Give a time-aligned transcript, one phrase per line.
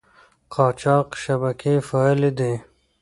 [0.53, 2.53] قاچاق شبکې فعالې دي.